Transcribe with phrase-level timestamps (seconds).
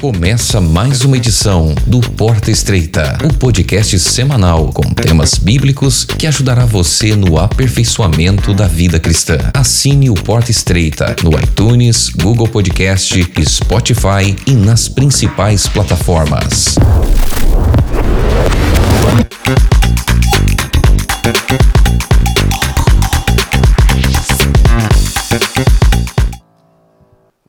[0.00, 6.64] Começa mais uma edição do Porta Estreita, o podcast semanal com temas bíblicos que ajudará
[6.64, 9.38] você no aperfeiçoamento da vida cristã.
[9.54, 16.76] Assine o Porta Estreita no iTunes, Google Podcast, Spotify e nas principais plataformas.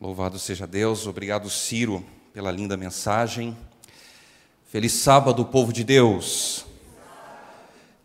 [0.10, 3.56] Louvado seja Deus, obrigado Ciro pela linda mensagem.
[4.68, 6.66] Feliz sábado, povo de Deus.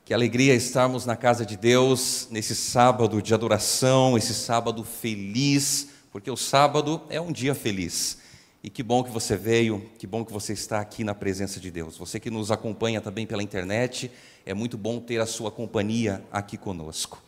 [0.04, 6.30] Que alegria estarmos na casa de Deus nesse sábado de adoração, esse sábado feliz, porque
[6.30, 8.18] o sábado é um dia feliz.
[8.62, 11.70] E que bom que você veio, que bom que você está aqui na presença de
[11.70, 11.96] Deus.
[11.96, 14.10] Você que nos acompanha também pela internet,
[14.44, 17.22] é muito bom ter a sua companhia aqui conosco.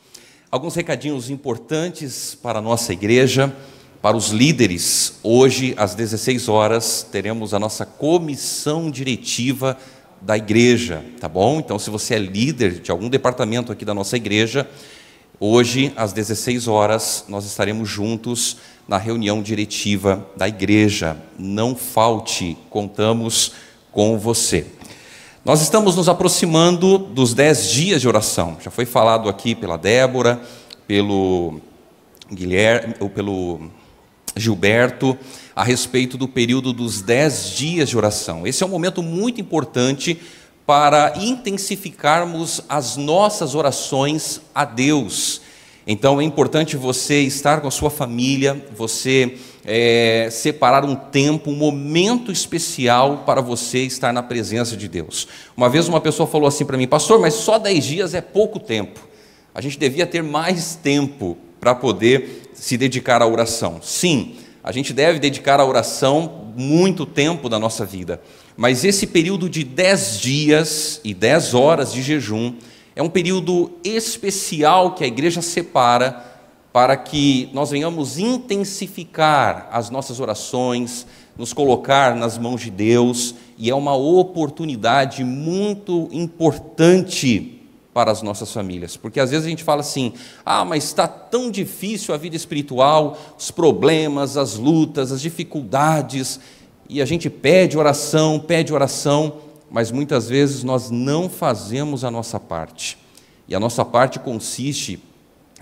[0.50, 3.56] Alguns recadinhos importantes para a nossa igreja.
[4.06, 9.76] Para os líderes, hoje às 16 horas teremos a nossa comissão diretiva
[10.20, 11.58] da igreja, tá bom?
[11.58, 14.64] Então, se você é líder de algum departamento aqui da nossa igreja,
[15.40, 21.16] hoje às 16 horas nós estaremos juntos na reunião diretiva da igreja.
[21.36, 23.54] Não falte, contamos
[23.90, 24.66] com você.
[25.44, 28.56] Nós estamos nos aproximando dos 10 dias de oração.
[28.62, 30.40] Já foi falado aqui pela Débora,
[30.86, 31.60] pelo
[32.30, 33.68] Guilherme, ou pelo
[34.36, 35.16] Gilberto
[35.54, 38.46] a respeito do período dos dez dias de oração.
[38.46, 40.20] Esse é um momento muito importante
[40.66, 45.40] para intensificarmos as nossas orações a Deus.
[45.86, 51.56] Então é importante você estar com a sua família, você é, separar um tempo, um
[51.56, 55.28] momento especial para você estar na presença de Deus.
[55.56, 58.58] Uma vez uma pessoa falou assim para mim, pastor, mas só dez dias é pouco
[58.58, 59.00] tempo.
[59.54, 63.80] A gente devia ter mais tempo para poder se dedicar à oração.
[63.82, 68.22] Sim, a gente deve dedicar à oração muito tempo da nossa vida,
[68.56, 72.54] mas esse período de dez dias e dez horas de jejum
[72.94, 76.24] é um período especial que a igreja separa
[76.72, 81.04] para que nós venhamos intensificar as nossas orações,
[81.36, 87.55] nos colocar nas mãos de Deus, e é uma oportunidade muito importante
[87.96, 88.94] para as nossas famílias.
[88.94, 90.12] Porque às vezes a gente fala assim:
[90.44, 96.38] ah, mas está tão difícil a vida espiritual, os problemas, as lutas, as dificuldades,
[96.90, 99.38] e a gente pede oração, pede oração,
[99.70, 102.98] mas muitas vezes nós não fazemos a nossa parte.
[103.48, 105.02] E a nossa parte consiste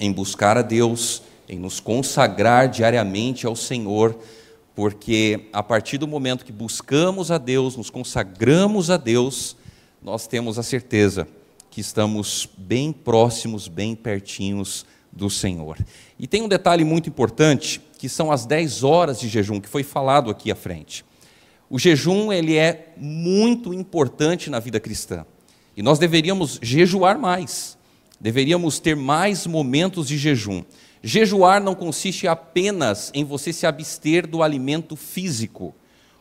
[0.01, 4.19] em buscar a Deus, em nos consagrar diariamente ao Senhor,
[4.75, 9.57] porque a partir do momento que buscamos a Deus, nos consagramos a Deus,
[10.03, 11.29] nós temos a certeza
[11.75, 15.77] que estamos bem próximos, bem pertinhos do Senhor.
[16.17, 19.83] E tem um detalhe muito importante, que são as 10 horas de jejum, que foi
[19.83, 21.05] falado aqui à frente.
[21.69, 25.27] O jejum ele é muito importante na vida cristã.
[25.77, 27.77] E nós deveríamos jejuar mais.
[28.21, 30.63] Deveríamos ter mais momentos de jejum.
[31.03, 35.75] Jejuar não consiste apenas em você se abster do alimento físico.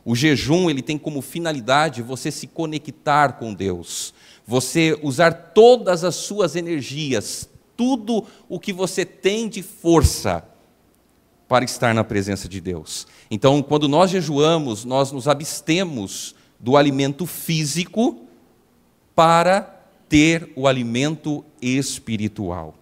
[0.03, 6.15] O jejum ele tem como finalidade você se conectar com Deus você usar todas as
[6.15, 10.43] suas energias, tudo o que você tem de força
[11.47, 13.07] para estar na presença de Deus.
[13.29, 18.21] Então, quando nós jejuamos, nós nos abstemos do alimento físico
[19.15, 19.61] para
[20.09, 22.75] ter o alimento espiritual.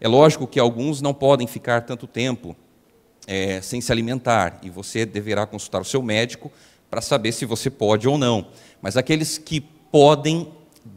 [0.00, 2.56] É lógico que alguns não podem ficar tanto tempo
[3.26, 6.50] é, sem se alimentar, e você deverá consultar o seu médico
[6.88, 8.48] para saber se você pode ou não.
[8.80, 10.52] Mas aqueles que podem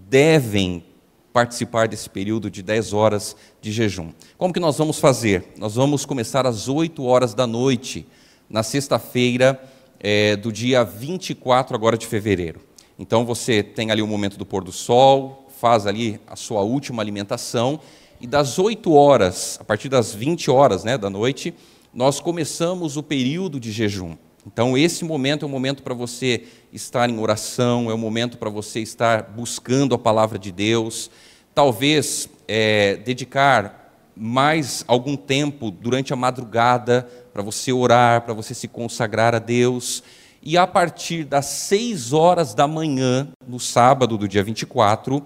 [0.09, 0.83] devem
[1.31, 4.11] participar desse período de 10 horas de jejum.
[4.37, 5.53] Como que nós vamos fazer?
[5.57, 8.05] Nós vamos começar às 8 horas da noite,
[8.49, 9.61] na sexta-feira
[9.99, 12.61] é, do dia 24 agora de fevereiro.
[12.97, 17.01] Então você tem ali o momento do pôr do sol, faz ali a sua última
[17.01, 17.79] alimentação,
[18.19, 21.53] e das 8 horas, a partir das 20 horas né, da noite,
[21.93, 24.17] nós começamos o período de jejum.
[24.51, 26.43] Então, esse momento é um momento para você
[26.73, 31.11] estar em oração, é um momento para você estar buscando a palavra de Deus,
[31.53, 38.67] talvez é, dedicar mais algum tempo durante a madrugada para você orar, para você se
[38.67, 40.01] consagrar a Deus.
[40.41, 45.23] E a partir das seis horas da manhã, no sábado do dia 24,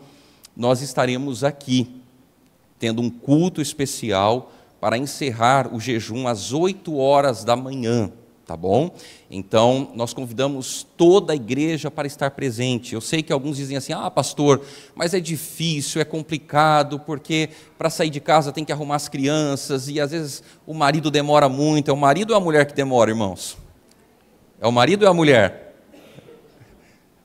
[0.53, 2.01] nós estaremos aqui,
[2.77, 8.11] tendo um culto especial para encerrar o jejum às 8 horas da manhã
[8.45, 8.93] tá bom?
[9.31, 12.93] Então, nós convidamos toda a igreja para estar presente.
[12.93, 14.61] Eu sei que alguns dizem assim: ah, pastor,
[14.95, 19.87] mas é difícil, é complicado, porque para sair de casa tem que arrumar as crianças,
[19.87, 21.89] e às vezes o marido demora muito.
[21.89, 23.57] É o marido ou a mulher que demora, irmãos?
[24.59, 25.75] É o marido ou a mulher?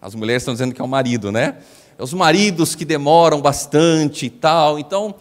[0.00, 1.58] As mulheres estão dizendo que é o marido, né?
[1.98, 4.78] É os maridos que demoram bastante e tal.
[4.78, 5.16] Então,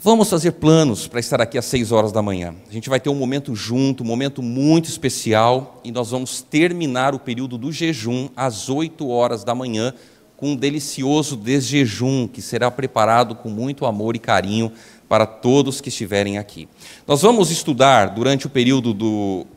[0.00, 2.54] Vamos fazer planos para estar aqui às seis horas da manhã.
[2.68, 7.16] A gente vai ter um momento junto, um momento muito especial, e nós vamos terminar
[7.16, 9.92] o período do jejum às oito horas da manhã,
[10.36, 14.70] com um delicioso desjejum que será preparado com muito amor e carinho
[15.08, 16.68] para todos que estiverem aqui.
[17.04, 19.48] Nós vamos estudar durante o período do,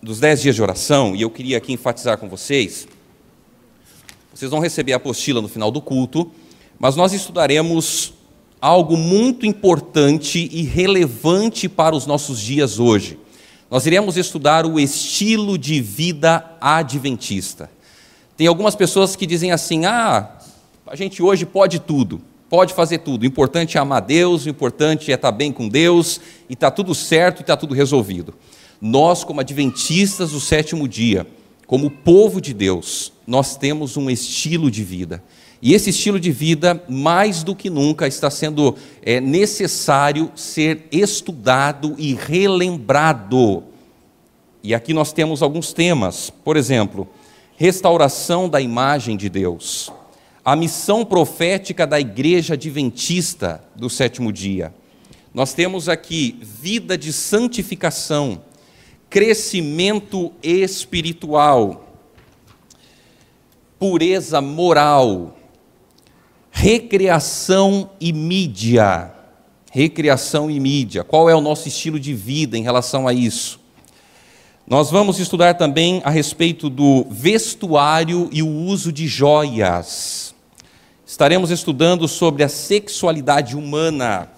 [0.00, 2.86] dos dez dias de oração, e eu queria aqui enfatizar com vocês.
[4.32, 6.30] Vocês vão receber a apostila no final do culto,
[6.78, 8.16] mas nós estudaremos
[8.60, 13.18] algo muito importante e relevante para os nossos dias hoje.
[13.70, 17.70] Nós iremos estudar o estilo de vida adventista.
[18.36, 20.38] Tem algumas pessoas que dizem assim: ah,
[20.86, 23.22] a gente hoje pode tudo, pode fazer tudo.
[23.22, 26.94] O importante é amar Deus, o importante é estar bem com Deus, e está tudo
[26.94, 28.34] certo e está tudo resolvido.
[28.80, 31.26] Nós, como adventistas do sétimo dia,
[31.66, 35.22] como povo de Deus, nós temos um estilo de vida.
[35.60, 41.96] E esse estilo de vida, mais do que nunca, está sendo é, necessário ser estudado
[41.98, 43.64] e relembrado.
[44.62, 47.08] E aqui nós temos alguns temas, por exemplo,
[47.56, 49.90] restauração da imagem de Deus,
[50.44, 54.72] a missão profética da igreja adventista do sétimo dia.
[55.34, 58.42] Nós temos aqui vida de santificação,
[59.10, 61.94] crescimento espiritual,
[63.78, 65.37] pureza moral,
[66.60, 69.12] Recreação e mídia.
[69.70, 71.04] Recreação e mídia.
[71.04, 73.60] Qual é o nosso estilo de vida em relação a isso?
[74.66, 80.34] Nós vamos estudar também a respeito do vestuário e o uso de joias.
[81.06, 84.28] Estaremos estudando sobre a sexualidade humana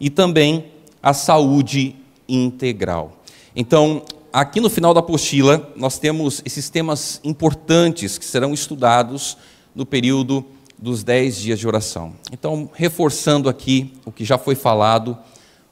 [0.00, 0.64] e também
[1.00, 1.94] a saúde
[2.28, 3.22] integral.
[3.54, 4.02] Então,
[4.32, 9.38] aqui no final da apostila, nós temos esses temas importantes que serão estudados
[9.72, 10.44] no período
[10.78, 12.14] dos dez dias de oração.
[12.32, 15.16] Então, reforçando aqui o que já foi falado,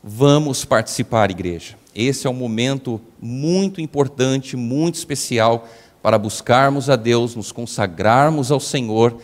[0.02, 1.76] vamos participar, igreja.
[1.94, 5.68] Esse é um momento muito importante, muito especial
[6.02, 9.18] para buscarmos a Deus, nos consagrarmos ao Senhor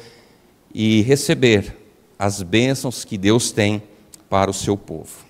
[0.72, 1.76] e receber
[2.18, 3.82] as bênçãos que Deus tem
[4.28, 5.24] para o seu povo.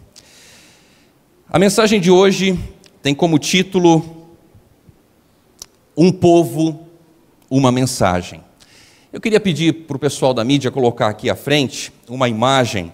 [1.49, 2.59] A mensagem de hoje
[3.03, 4.29] tem como título
[5.97, 6.87] Um povo,
[7.49, 8.43] uma mensagem.
[9.13, 12.93] Eu queria pedir para o pessoal da mídia colocar aqui à frente uma imagem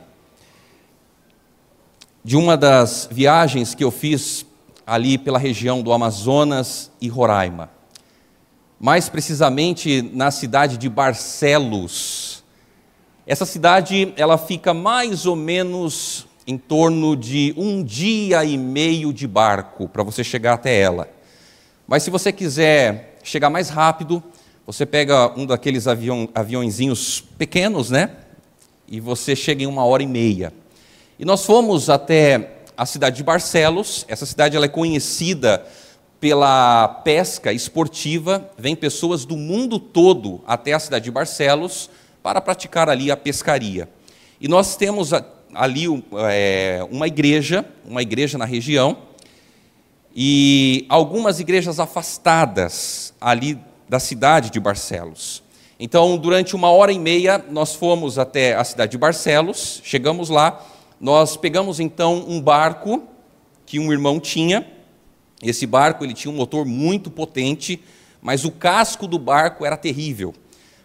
[2.25, 4.47] de uma das viagens que eu fiz
[4.87, 7.69] ali pela região do Amazonas e Roraima.
[8.81, 12.43] Mais precisamente na cidade de Barcelos.
[13.27, 19.27] Essa cidade, ela fica mais ou menos em torno de um dia e meio de
[19.27, 21.11] barco para você chegar até ela.
[21.87, 24.23] Mas se você quiser chegar mais rápido,
[24.67, 28.11] você pega um daqueles avião, aviãozinhos pequenos, né?
[28.89, 30.53] E você chega em uma hora e meia.
[31.21, 34.05] E nós fomos até a cidade de Barcelos.
[34.09, 35.65] Essa cidade ela é conhecida
[36.19, 38.51] pela pesca esportiva.
[38.59, 41.89] Vêm pessoas do mundo todo até a cidade de Barcelos
[42.21, 43.89] para praticar ali a pescaria.
[44.41, 45.13] E nós temos
[45.55, 45.85] ali
[46.29, 48.99] é, uma igreja, uma igreja na região,
[50.15, 53.57] e algumas igrejas afastadas ali
[53.89, 55.43] da cidade de Barcelos.
[55.79, 60.65] Então, durante uma hora e meia, nós fomos até a cidade de Barcelos, chegamos lá,
[61.01, 63.03] nós pegamos então um barco
[63.67, 64.67] que um irmão tinha.
[65.43, 67.83] Esse barco ele tinha um motor muito potente,
[68.23, 70.35] mas o casco do barco era terrível,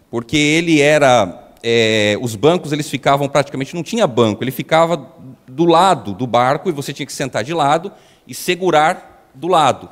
[0.10, 5.10] porque ele era é, os bancos eles ficavam praticamente, não tinha banco, ele ficava
[5.48, 7.91] do lado do barco e você tinha que sentar de lado
[8.27, 9.89] e segurar do lado.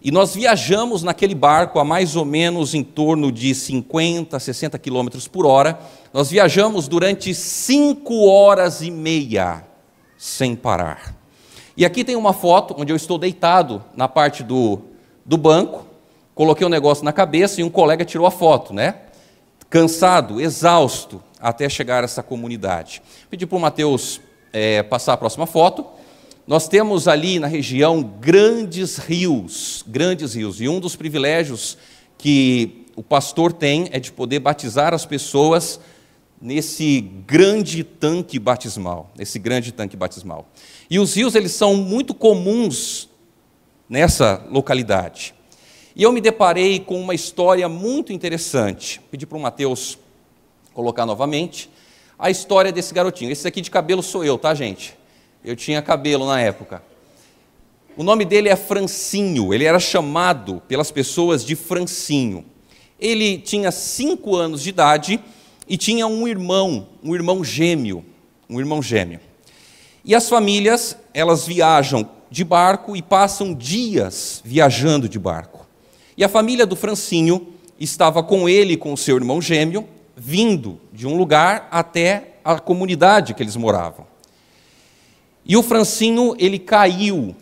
[0.00, 5.26] E nós viajamos naquele barco a mais ou menos em torno de 50, 60 quilômetros
[5.26, 5.78] por hora.
[6.12, 9.64] Nós viajamos durante cinco horas e meia
[10.16, 11.16] sem parar.
[11.76, 14.80] E aqui tem uma foto onde eu estou deitado na parte do,
[15.24, 15.86] do banco,
[16.34, 18.94] coloquei um negócio na cabeça e um colega tirou a foto, né?
[19.68, 23.02] Cansado, exausto, até chegar a essa comunidade.
[23.28, 24.20] Pedi para o Mateus
[24.52, 25.84] é, passar a próxima foto.
[26.48, 31.76] Nós temos ali na região grandes rios, grandes rios, e um dos privilégios
[32.16, 35.78] que o pastor tem é de poder batizar as pessoas
[36.40, 40.48] nesse grande tanque batismal, nesse grande tanque batismal.
[40.88, 43.10] E os rios eles são muito comuns
[43.86, 45.34] nessa localidade.
[45.94, 49.02] E eu me deparei com uma história muito interessante.
[49.10, 49.98] Pedi para o Mateus
[50.72, 51.68] colocar novamente
[52.18, 53.30] a história desse garotinho.
[53.30, 54.97] Esse aqui de cabelo sou eu, tá, gente?
[55.44, 56.82] Eu tinha cabelo na época.
[57.96, 62.44] O nome dele é Francinho, ele era chamado pelas pessoas de Francinho.
[62.98, 65.20] Ele tinha cinco anos de idade
[65.68, 68.04] e tinha um irmão, um irmão gêmeo,
[68.48, 69.20] um irmão gêmeo.
[70.04, 75.66] E as famílias, elas viajam de barco e passam dias viajando de barco.
[76.16, 81.06] E a família do Francinho estava com ele e com seu irmão gêmeo, vindo de
[81.06, 84.07] um lugar até a comunidade que eles moravam.
[85.48, 87.34] E o Francinho, ele caiu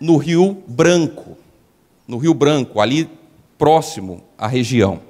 [0.00, 1.38] no Rio Branco,
[2.06, 3.08] no Rio Branco, ali
[3.56, 5.00] próximo à região.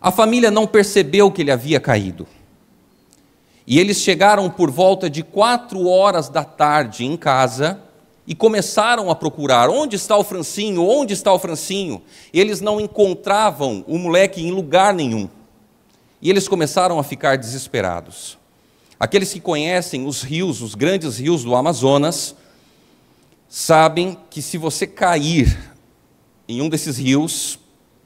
[0.00, 2.26] A família não percebeu que ele havia caído.
[3.66, 7.82] E eles chegaram por volta de quatro horas da tarde em casa
[8.26, 10.82] e começaram a procurar: onde está o Francinho?
[10.82, 12.00] Onde está o Francinho?
[12.32, 15.28] Eles não encontravam o moleque em lugar nenhum.
[16.22, 18.35] E eles começaram a ficar desesperados.
[18.98, 22.34] Aqueles que conhecem os rios, os grandes rios do Amazonas,
[23.48, 25.74] sabem que se você cair
[26.48, 27.58] em um desses rios,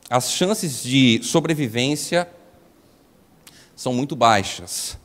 [0.08, 2.28] as chances de sobrevivência
[3.76, 4.98] são muito baixas.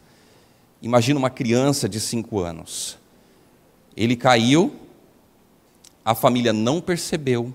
[0.82, 2.98] Imagina uma criança de cinco anos.
[3.96, 4.76] Ele caiu,
[6.04, 7.54] a família não percebeu,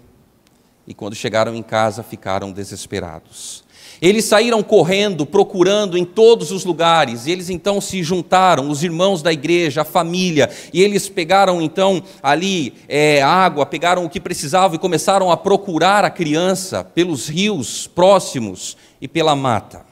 [0.86, 3.64] e quando chegaram em casa ficaram desesperados.
[4.00, 9.20] Eles saíram correndo, procurando em todos os lugares, e eles então se juntaram, os irmãos
[9.20, 14.74] da igreja, a família, e eles pegaram então ali é, água, pegaram o que precisavam
[14.74, 19.84] e começaram a procurar a criança pelos rios próximos e pela mata.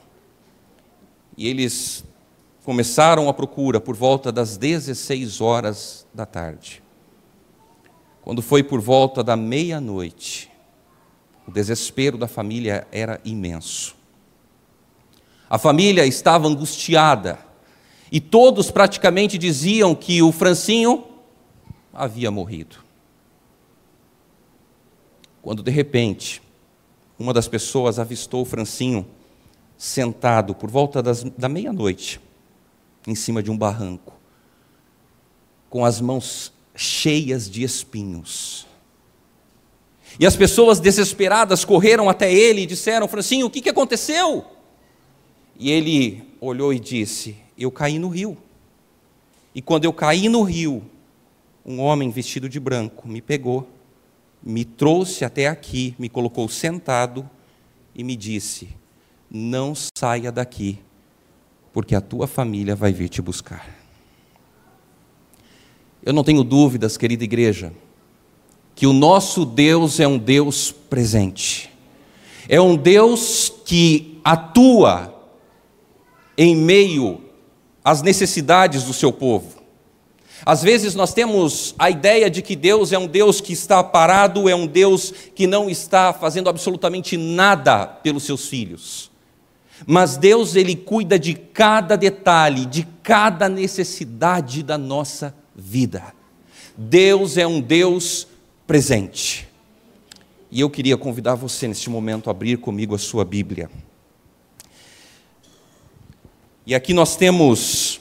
[1.37, 2.03] E eles
[2.65, 6.83] começaram a procura por volta das 16 horas da tarde.
[8.23, 10.51] Quando foi por volta da meia-noite,
[11.47, 13.98] o desespero da família era imenso.
[15.49, 17.39] A família estava angustiada
[18.13, 21.05] e todos praticamente diziam que o Francinho
[21.93, 22.77] havia morrido.
[25.41, 26.43] Quando de repente,
[27.19, 29.07] uma das pessoas avistou o Francinho
[29.77, 32.21] sentado por volta das, da meia-noite,
[33.07, 34.13] em cima de um barranco,
[35.71, 38.67] com as mãos cheias de espinhos.
[40.19, 44.58] E as pessoas desesperadas correram até ele e disseram: Francinho, o que, que aconteceu?
[45.59, 48.37] E ele olhou e disse: Eu caí no rio.
[49.55, 50.83] E quando eu caí no rio,
[51.67, 53.69] um homem vestido de branco me pegou,
[54.41, 57.29] me trouxe até aqui, me colocou sentado
[57.93, 58.69] e me disse:
[59.29, 60.79] Não saia daqui,
[61.73, 63.77] porque a tua família vai vir te buscar.
[66.05, 67.73] Eu não tenho dúvidas, querida igreja,
[68.77, 71.69] que o nosso Deus é um Deus presente,
[72.49, 75.18] é um Deus que atua
[76.39, 77.21] em meio
[77.85, 79.59] às necessidades do seu povo.
[80.47, 84.49] Às vezes nós temos a ideia de que Deus é um Deus que está parado,
[84.49, 89.11] é um Deus que não está fazendo absolutamente nada pelos seus filhos.
[89.85, 96.15] Mas Deus, Ele cuida de cada detalhe, de cada necessidade da nossa vida.
[96.77, 98.29] Deus é um Deus
[98.65, 99.49] presente.
[100.51, 103.69] E eu queria convidar você neste momento a abrir comigo a sua Bíblia.
[106.69, 107.99] E aqui nós temos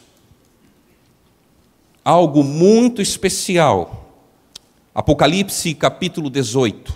[2.04, 4.12] algo muito especial.
[4.94, 6.94] Apocalipse capítulo 18.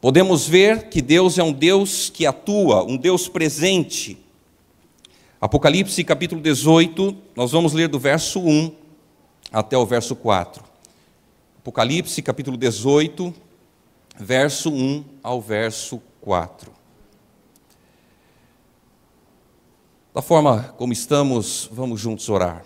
[0.00, 4.16] Podemos ver que Deus é um Deus que atua, um Deus presente.
[5.40, 8.76] Apocalipse capítulo 18, nós vamos ler do verso 1
[9.50, 10.62] até o verso 4.
[11.58, 13.34] Apocalipse capítulo 18,
[14.20, 16.75] verso 1 ao verso 4.
[20.16, 22.64] Da forma como estamos, vamos juntos orar.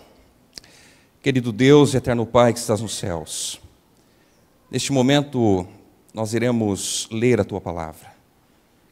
[1.20, 3.60] Querido Deus e eterno Pai que estás nos céus,
[4.70, 5.66] neste momento
[6.14, 8.14] nós iremos ler a tua palavra.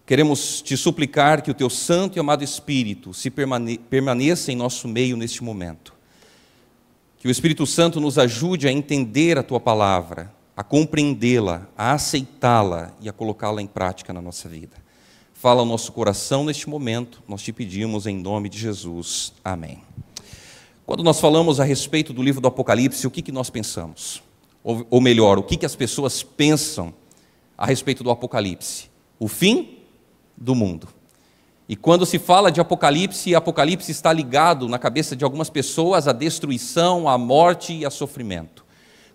[0.05, 4.88] Queremos te suplicar que o teu santo e amado Espírito se permane permaneça em nosso
[4.88, 5.95] meio neste momento.
[7.19, 12.93] Que o Espírito Santo nos ajude a entender a tua palavra, a compreendê-la, a aceitá-la
[13.00, 14.88] e a colocá-la em prática na nossa vida.
[15.40, 19.33] Fala nosso coração neste momento, nós te pedimos em nome de Jesus.
[19.45, 19.80] Amém.
[20.85, 24.21] Quando nós falamos a respeito do livro do Apocalipse, o que, que nós pensamos?
[24.64, 26.92] Ou, ou melhor, o que, que as pessoas pensam
[27.57, 28.90] a respeito do Apocalipse?
[29.16, 29.78] O fim
[30.37, 30.88] do mundo.
[31.68, 36.12] E quando se fala de Apocalipse, Apocalipse está ligado na cabeça de algumas pessoas à
[36.12, 38.64] destruição, à morte e a sofrimento.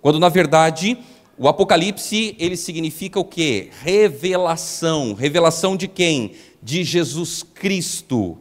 [0.01, 0.97] Quando na verdade
[1.37, 3.69] o Apocalipse, ele significa o quê?
[3.81, 5.13] Revelação.
[5.13, 6.33] Revelação de quem?
[6.61, 8.37] De Jesus Cristo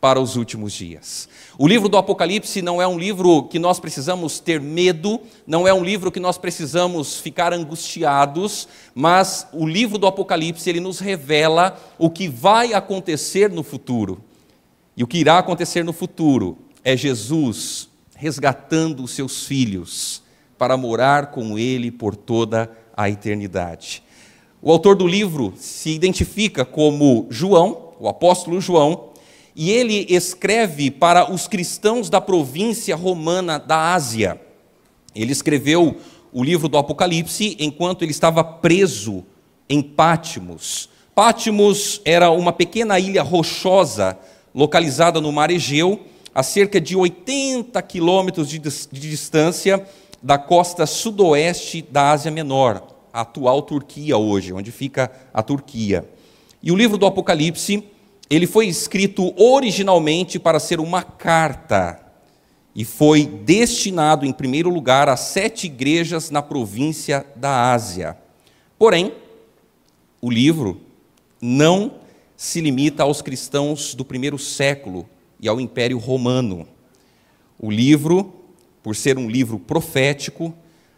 [0.00, 1.28] para os últimos dias.
[1.58, 5.74] O livro do Apocalipse não é um livro que nós precisamos ter medo, não é
[5.74, 11.76] um livro que nós precisamos ficar angustiados, mas o livro do Apocalipse ele nos revela
[11.98, 14.22] o que vai acontecer no futuro.
[14.96, 20.22] E o que irá acontecer no futuro é Jesus resgatando os seus filhos
[20.58, 24.02] para morar com ele por toda a eternidade.
[24.60, 29.10] O autor do livro se identifica como João, o apóstolo João,
[29.54, 34.40] e ele escreve para os cristãos da província romana da Ásia.
[35.14, 35.96] Ele escreveu
[36.32, 39.24] o livro do Apocalipse enquanto ele estava preso
[39.68, 40.88] em Pátimos.
[41.14, 44.18] Pátimos era uma pequena ilha rochosa
[44.54, 46.00] localizada no mar Egeu,
[46.34, 49.84] a cerca de 80 quilômetros de, de distância
[50.22, 52.82] da costa sudoeste da Ásia Menor,
[53.12, 56.08] a atual Turquia hoje, onde fica a Turquia.
[56.62, 57.84] E o livro do Apocalipse,
[58.28, 62.00] ele foi escrito originalmente para ser uma carta
[62.74, 68.16] e foi destinado em primeiro lugar a sete igrejas na província da Ásia.
[68.78, 69.12] Porém,
[70.20, 70.80] o livro
[71.40, 71.94] não
[72.36, 75.08] se limita aos cristãos do primeiro século
[75.40, 76.68] e ao Império Romano.
[77.58, 78.37] O livro
[78.88, 80.54] por ser um livro profético,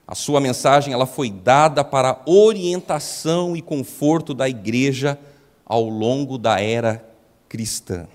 [0.07, 5.19] a sua mensagem ela foi dada para orientação e conforto da igreja
[5.67, 7.05] ao longo da era
[7.49, 8.07] cristã.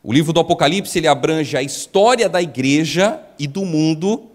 [0.00, 4.26] O livro do Apocalipse ele abrange a história da igreja e do mundo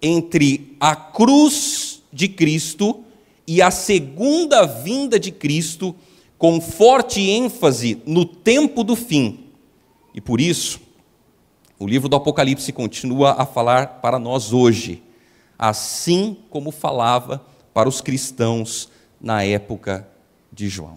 [0.00, 3.04] entre a cruz de Cristo
[3.46, 5.94] e a segunda vinda de Cristo,
[6.38, 9.40] com forte ênfase no tempo do fim.
[10.14, 10.80] E por isso,
[11.82, 15.02] o livro do Apocalipse continua a falar para nós hoje,
[15.58, 18.88] assim como falava para os cristãos
[19.20, 20.06] na época
[20.52, 20.96] de João.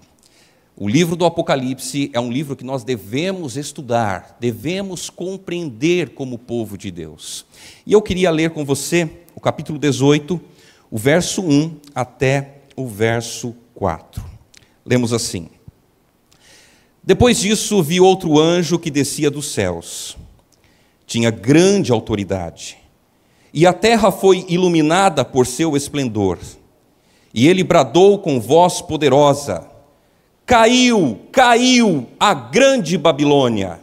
[0.78, 6.78] O livro do Apocalipse é um livro que nós devemos estudar, devemos compreender como povo
[6.78, 7.48] de Deus.
[7.84, 10.40] E eu queria ler com você o capítulo 18,
[10.92, 14.24] o verso 1 até o verso 4.
[14.86, 15.50] Lemos assim:
[17.04, 20.16] Depois disso, vi outro anjo que descia dos céus
[21.06, 22.78] tinha grande autoridade,
[23.54, 26.40] e a terra foi iluminada por seu esplendor.
[27.34, 29.66] E ele bradou com voz poderosa:
[30.46, 33.80] Caiu, caiu a grande Babilônia.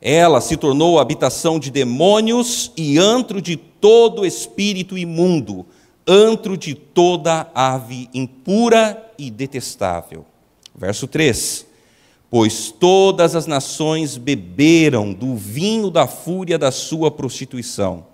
[0.00, 5.66] Ela se tornou habitação de demônios e antro de todo espírito imundo,
[6.06, 10.24] antro de toda ave impura e detestável.
[10.74, 11.67] Verso 3
[12.30, 18.06] pois todas as nações beberam do vinho da fúria da sua prostituição.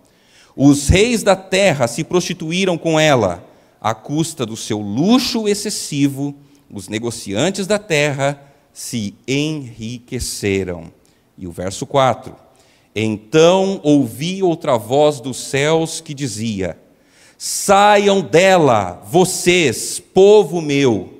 [0.56, 3.44] Os reis da terra se prostituíram com ela,
[3.80, 6.34] à custa do seu luxo excessivo,
[6.72, 8.40] os negociantes da terra
[8.72, 10.92] se enriqueceram.
[11.36, 12.34] E o verso 4:
[12.94, 16.78] Então ouvi outra voz dos céus que dizia:
[17.36, 21.13] Saiam dela, vocês, povo meu,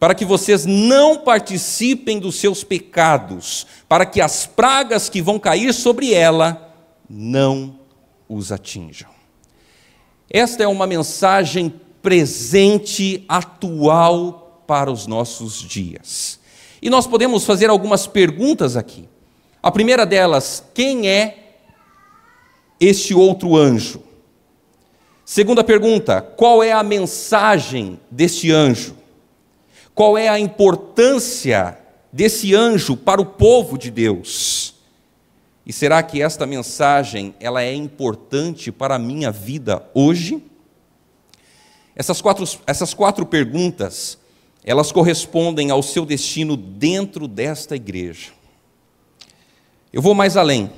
[0.00, 5.74] para que vocês não participem dos seus pecados, para que as pragas que vão cair
[5.74, 6.74] sobre ela
[7.08, 7.78] não
[8.26, 9.10] os atinjam.
[10.30, 16.40] Esta é uma mensagem presente, atual para os nossos dias.
[16.80, 19.06] E nós podemos fazer algumas perguntas aqui.
[19.62, 21.58] A primeira delas, quem é
[22.80, 24.02] este outro anjo?
[25.26, 28.99] Segunda pergunta, qual é a mensagem deste anjo?
[29.94, 31.78] Qual é a importância
[32.12, 34.74] desse anjo para o povo de Deus.
[35.64, 40.42] E será que esta mensagem ela é importante para a minha vida hoje?
[41.94, 44.18] Essas quatro, essas quatro perguntas,
[44.64, 48.30] elas correspondem ao seu destino dentro desta igreja.
[49.92, 50.70] Eu vou mais além.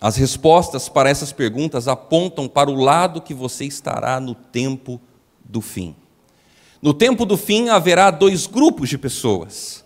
[0.00, 5.00] As respostas para essas perguntas apontam para o lado que você estará no tempo
[5.44, 5.96] do fim.
[6.80, 9.84] No tempo do fim haverá dois grupos de pessoas.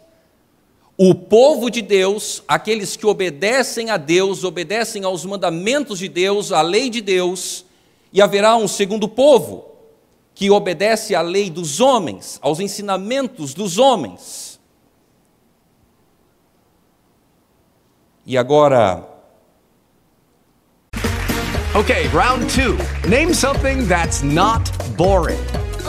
[0.97, 6.61] O povo de Deus, aqueles que obedecem a Deus, obedecem aos mandamentos de Deus, à
[6.61, 7.65] lei de Deus,
[8.13, 9.65] e haverá um segundo povo,
[10.35, 14.61] que obedece à lei dos homens, aos ensinamentos dos homens.
[18.27, 19.09] E agora.
[21.75, 22.77] Okay, round two.
[23.09, 25.39] Name something that's not boring.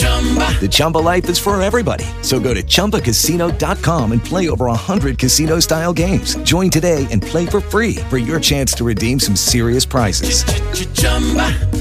[0.00, 2.04] The Chumba life is for everybody.
[2.22, 6.36] So go to ChumbaCasino.com and play over 100 casino style games.
[6.42, 10.44] Join today and play for free for your chance to redeem some serious prizes.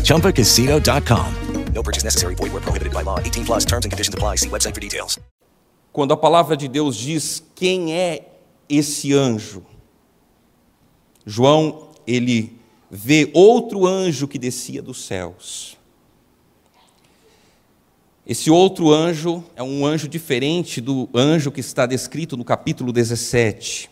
[0.04, 1.34] ChumbaCasino.com.
[1.74, 2.36] No purchase necessary.
[2.36, 3.20] Void where prohibited by law.
[3.20, 4.36] 18 plus terms and conditions apply.
[4.36, 5.20] See website for details.
[5.94, 8.28] Quando a palavra de Deus diz quem é
[8.68, 9.64] esse anjo,
[11.26, 12.60] João, ele
[12.92, 15.79] vê outro anjo que descia dos céus.
[18.30, 23.90] Esse outro anjo é um anjo diferente do anjo que está descrito no capítulo 17.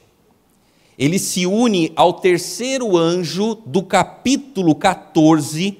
[0.95, 5.79] Ele se une ao terceiro anjo do capítulo 14,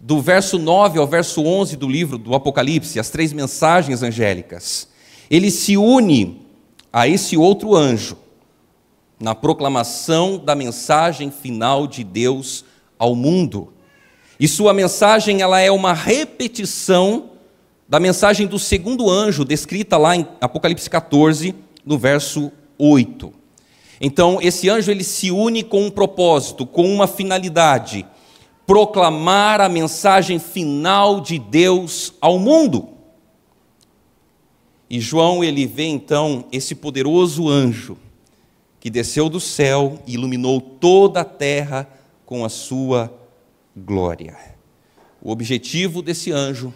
[0.00, 4.88] do verso 9 ao verso 11 do livro do Apocalipse, as três mensagens angélicas.
[5.30, 6.44] Ele se une
[6.92, 8.18] a esse outro anjo
[9.20, 12.64] na proclamação da mensagem final de Deus
[12.98, 13.72] ao mundo.
[14.40, 17.35] E sua mensagem ela é uma repetição
[17.88, 23.32] da mensagem do segundo anjo, descrita lá em Apocalipse 14, no verso 8.
[24.00, 28.04] Então, esse anjo ele se une com um propósito, com uma finalidade:
[28.66, 32.88] proclamar a mensagem final de Deus ao mundo.
[34.88, 37.96] E João ele vê então esse poderoso anjo
[38.78, 41.88] que desceu do céu e iluminou toda a terra
[42.24, 43.12] com a sua
[43.76, 44.36] glória.
[45.20, 46.72] O objetivo desse anjo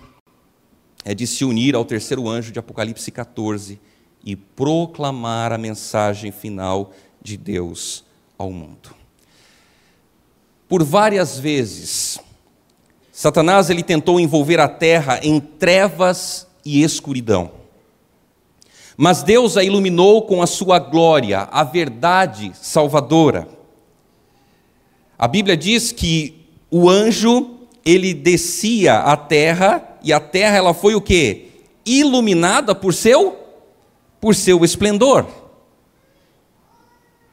[1.05, 3.81] é de se unir ao terceiro anjo de Apocalipse 14
[4.25, 8.05] e proclamar a mensagem final de Deus
[8.37, 8.95] ao mundo.
[10.69, 12.19] Por várias vezes,
[13.11, 17.51] Satanás ele tentou envolver a terra em trevas e escuridão.
[18.97, 23.49] Mas Deus a iluminou com a sua glória, a verdade salvadora.
[25.19, 30.95] A Bíblia diz que o anjo ele descia à terra e a terra ela foi
[30.95, 31.51] o que?
[31.85, 33.39] Iluminada por seu
[34.21, 35.27] por seu esplendor.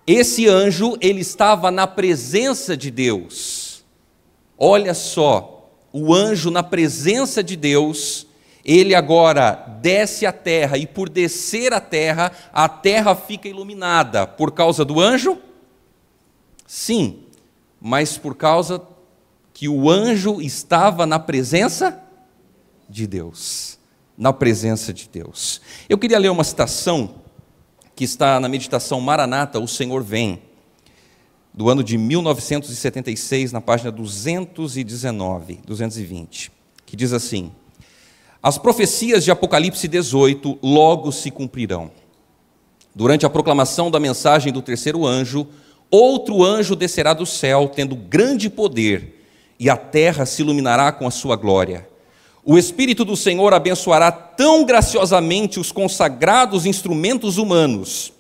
[0.06, 3.84] Esse anjo, ele estava na presença de Deus.
[4.58, 8.26] Olha só, o anjo na presença de Deus,
[8.64, 9.52] ele agora
[9.82, 15.02] desce à terra e por descer à terra, a terra fica iluminada por causa do
[15.02, 15.38] anjo?
[16.66, 17.24] Sim,
[17.80, 18.82] mas por causa
[19.54, 22.07] que o anjo estava na presença
[22.90, 23.78] de Deus.
[24.18, 25.62] Na presença de Deus.
[25.88, 27.16] Eu queria ler uma citação
[27.96, 30.42] que está na meditação Maranata, O Senhor Vem,
[31.52, 36.52] do ano de 1976, na página 219, 220,
[36.86, 37.52] que diz assim:
[38.42, 41.90] As profecias de Apocalipse 18 logo se cumprirão.
[42.94, 45.48] Durante a proclamação da mensagem do terceiro anjo,
[45.90, 49.26] outro anjo descerá do céu, tendo grande poder,
[49.60, 51.88] e a terra se iluminará com a sua glória.
[52.50, 58.14] O Espírito do Senhor abençoará tão graciosamente os consagrados instrumentos humanos,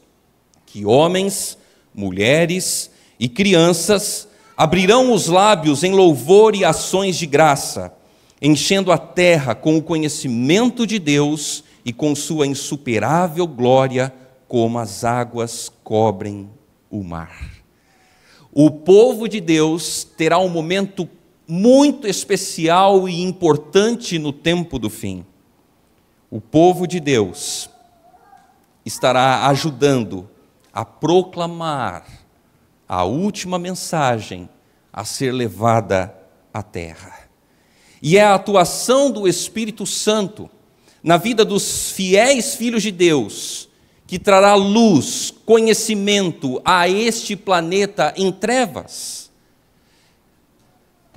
[0.65, 1.57] que homens,
[1.95, 7.93] mulheres e crianças abrirão os lábios em louvor e ações de graça,
[8.41, 14.13] enchendo a terra com o conhecimento de Deus e com sua insuperável glória,
[14.45, 16.49] como as águas cobrem
[16.91, 17.53] o mar.
[18.51, 21.07] O povo de Deus terá um momento
[21.47, 25.25] muito especial e importante no tempo do fim.
[26.29, 27.69] O povo de Deus
[28.85, 30.29] estará ajudando
[30.73, 32.05] a proclamar
[32.87, 34.49] a última mensagem
[34.91, 36.13] a ser levada
[36.53, 37.27] à terra.
[38.01, 40.49] E é a atuação do Espírito Santo
[41.01, 43.67] na vida dos fiéis filhos de Deus
[44.05, 49.26] que trará luz, conhecimento a este planeta em trevas.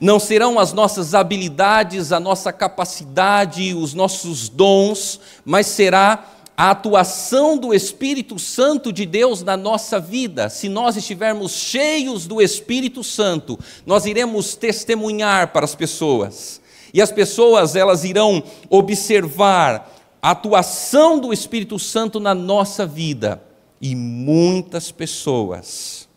[0.00, 6.24] Não serão as nossas habilidades, a nossa capacidade, os nossos dons, mas será
[6.56, 10.48] a atuação do Espírito Santo de Deus na nossa vida.
[10.48, 16.60] Se nós estivermos cheios do Espírito Santo, nós iremos testemunhar para as pessoas.
[16.94, 23.42] E as pessoas, elas irão observar a atuação do Espírito Santo na nossa vida.
[23.80, 26.08] E muitas pessoas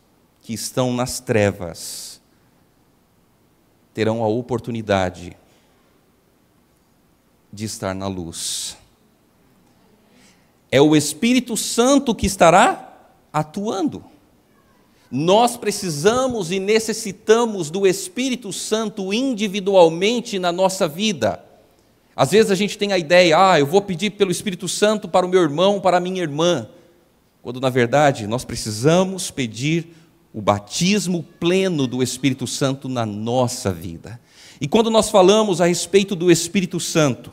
[0.42, 2.13] que estão nas trevas
[3.94, 5.38] terão a oportunidade
[7.52, 8.76] de estar na luz.
[10.72, 12.98] É o Espírito Santo que estará
[13.32, 14.04] atuando.
[15.12, 21.46] Nós precisamos e necessitamos do Espírito Santo individualmente na nossa vida.
[22.16, 25.26] Às vezes a gente tem a ideia, ah, eu vou pedir pelo Espírito Santo para
[25.26, 26.68] o meu irmão, para a minha irmã,
[27.44, 29.88] quando na verdade nós precisamos pedir
[30.34, 34.20] o batismo pleno do Espírito Santo na nossa vida.
[34.60, 37.32] E quando nós falamos a respeito do Espírito Santo,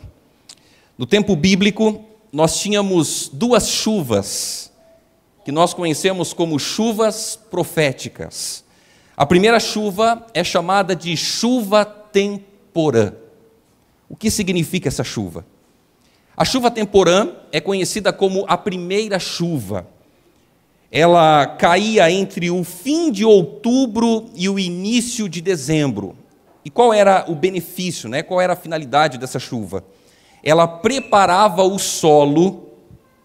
[0.98, 4.70] no tempo bíblico, nós tínhamos duas chuvas,
[5.44, 8.62] que nós conhecemos como chuvas proféticas.
[9.16, 13.14] A primeira chuva é chamada de chuva temporã.
[14.08, 15.46] O que significa essa chuva?
[16.36, 19.86] A chuva temporã é conhecida como a primeira chuva.
[20.90, 26.16] Ela caía entre o fim de outubro e o início de dezembro.
[26.64, 28.22] E qual era o benefício, né?
[28.22, 29.84] qual era a finalidade dessa chuva?
[30.42, 32.70] Ela preparava o solo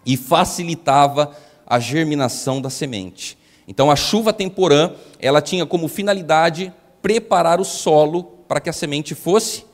[0.05, 3.37] e facilitava a germinação da semente.
[3.67, 9.15] Então a chuva temporã, ela tinha como finalidade preparar o solo para que a semente
[9.15, 9.65] fosse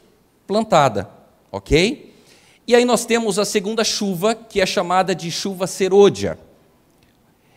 [0.48, 1.10] plantada,
[1.52, 2.14] ok?
[2.66, 6.40] E aí nós temos a segunda chuva, que é chamada de chuva serôdia.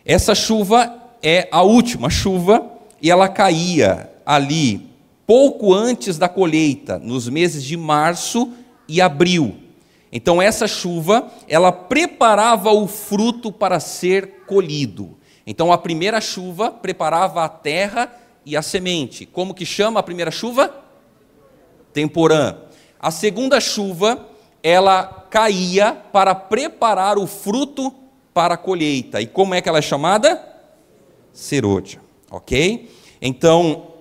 [0.05, 2.63] Essa chuva é a última chuva
[3.01, 4.87] e ela caía ali
[5.25, 8.53] pouco antes da colheita, nos meses de março
[8.87, 9.55] e abril.
[10.11, 15.17] Então essa chuva, ela preparava o fruto para ser colhido.
[15.45, 18.13] Então a primeira chuva preparava a terra
[18.45, 19.25] e a semente.
[19.25, 20.83] Como que chama a primeira chuva?
[21.91, 22.57] Temporã.
[22.99, 24.29] A segunda chuva,
[24.61, 28.04] ela caía para preparar o fruto
[28.35, 29.21] para a colheita.
[29.21, 30.45] E como é que ela é chamada?
[31.31, 32.91] Serôdia, ok?
[33.21, 33.93] Então,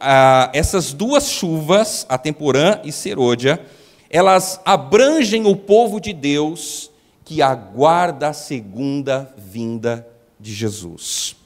[0.53, 3.64] essas duas chuvas, a temporã e serôdia,
[4.11, 6.90] elas abrangem o povo de Deus
[7.25, 10.07] que aguarda a segunda vinda
[10.38, 11.37] de Jesus.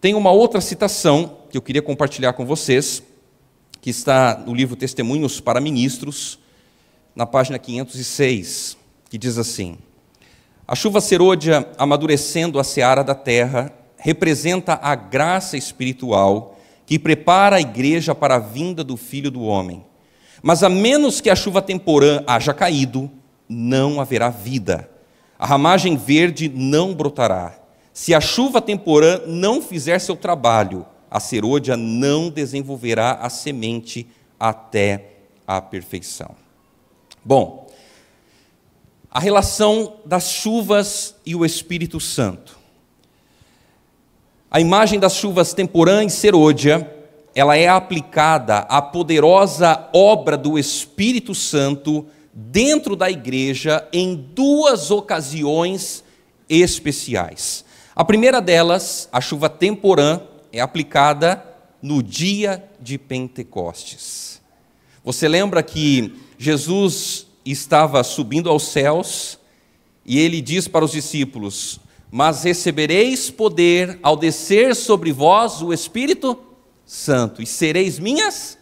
[0.00, 3.02] Tem uma outra citação que eu queria compartilhar com vocês,
[3.80, 6.38] que está no livro Testemunhos para Ministros,
[7.16, 8.76] na página 506,
[9.10, 9.76] que diz assim:
[10.68, 17.60] A chuva serôdia amadurecendo a seara da terra representa a graça espiritual que prepara a
[17.60, 19.84] igreja para a vinda do Filho do Homem.
[20.42, 23.10] Mas a menos que a chuva temporã haja caído,
[23.48, 24.90] não haverá vida.
[25.38, 27.54] A ramagem verde não brotará.
[27.92, 34.06] Se a chuva temporã não fizer seu trabalho, a serôdia não desenvolverá a semente
[34.38, 35.12] até
[35.46, 36.34] a perfeição.
[37.24, 37.65] Bom,
[39.10, 42.56] a relação das chuvas e o Espírito Santo.
[44.50, 46.90] A imagem das chuvas temporã e serôdia,
[47.34, 56.04] ela é aplicada à poderosa obra do Espírito Santo dentro da igreja em duas ocasiões
[56.48, 57.64] especiais.
[57.94, 60.20] A primeira delas, a chuva temporã,
[60.52, 61.42] é aplicada
[61.82, 64.40] no dia de Pentecostes.
[65.04, 69.38] Você lembra que Jesus estava subindo aos céus
[70.04, 71.80] e ele diz para os discípulos:
[72.10, 76.38] Mas recebereis poder ao descer sobre vós o Espírito
[76.84, 78.56] Santo, e sereis minhas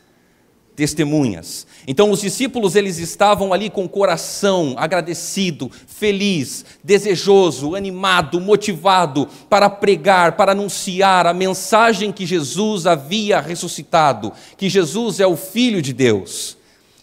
[0.75, 1.66] testemunhas.
[1.87, 9.70] Então os discípulos eles estavam ali com o coração agradecido, feliz, desejoso, animado, motivado para
[9.70, 15.92] pregar, para anunciar a mensagem que Jesus havia ressuscitado, que Jesus é o filho de
[15.92, 16.57] Deus.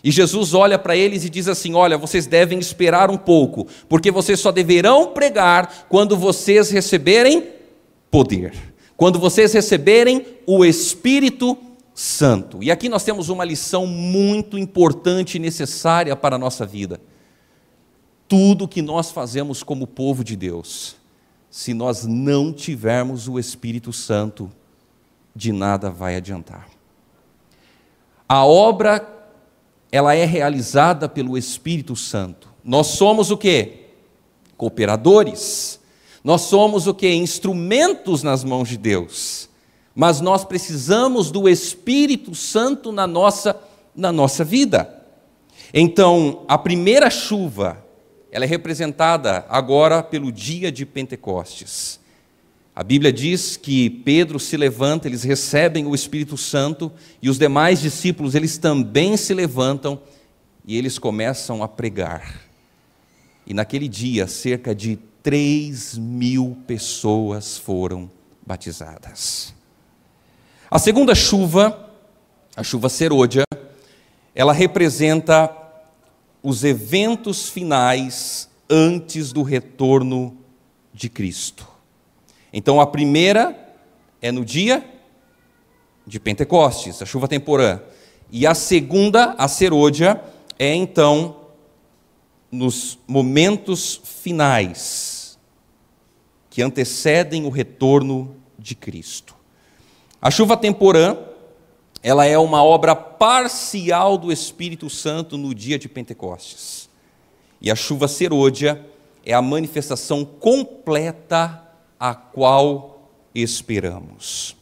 [0.03, 4.09] E Jesus olha para eles e diz assim: Olha, vocês devem esperar um pouco, porque
[4.09, 7.47] vocês só deverão pregar quando vocês receberem
[8.09, 8.53] poder,
[8.97, 11.57] quando vocês receberem o Espírito
[11.93, 12.63] Santo.
[12.63, 16.99] E aqui nós temos uma lição muito importante e necessária para a nossa vida.
[18.27, 20.95] Tudo que nós fazemos como povo de Deus,
[21.49, 24.49] se nós não tivermos o Espírito Santo,
[25.35, 26.67] de nada vai adiantar.
[28.27, 29.20] A obra
[29.91, 32.49] ela é realizada pelo Espírito Santo.
[32.63, 33.87] Nós somos o quê?
[34.55, 35.79] Cooperadores.
[36.23, 37.13] Nós somos o quê?
[37.13, 39.49] Instrumentos nas mãos de Deus.
[39.93, 43.59] Mas nós precisamos do Espírito Santo na nossa
[43.95, 45.01] na nossa vida.
[45.73, 47.85] Então, a primeira chuva,
[48.31, 51.99] ela é representada agora pelo dia de Pentecostes.
[52.73, 57.81] A Bíblia diz que Pedro se levanta, eles recebem o Espírito Santo e os demais
[57.81, 60.01] discípulos, eles também se levantam
[60.65, 62.41] e eles começam a pregar.
[63.45, 68.09] E naquele dia, cerca de 3 mil pessoas foram
[68.45, 69.53] batizadas.
[70.69, 71.91] A segunda chuva,
[72.55, 73.43] a chuva serôdia,
[74.33, 75.53] ela representa
[76.41, 80.37] os eventos finais antes do retorno
[80.93, 81.70] de Cristo.
[82.53, 83.57] Então a primeira
[84.21, 84.85] é no dia
[86.05, 87.79] de Pentecostes, a chuva temporã.
[88.31, 90.21] E a segunda, a serôdia,
[90.57, 91.37] é então
[92.51, 95.39] nos momentos finais
[96.49, 99.35] que antecedem o retorno de Cristo.
[100.21, 101.17] A chuva temporã,
[102.03, 106.89] ela é uma obra parcial do Espírito Santo no dia de Pentecostes.
[107.61, 108.85] E a chuva serôdia
[109.25, 111.60] é a manifestação completa
[112.01, 114.55] a qual esperamos.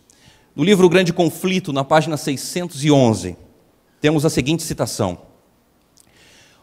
[0.54, 3.38] No livro O Grande Conflito, na página 611,
[4.02, 5.17] temos a seguinte citação: